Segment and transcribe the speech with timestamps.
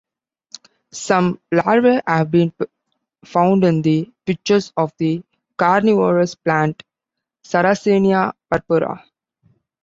[0.93, 2.51] Some larvae have been
[3.23, 5.21] found in the pitchers of the
[5.57, 6.81] carnivorous plant
[7.43, 9.03] "Sarracenia purpurea".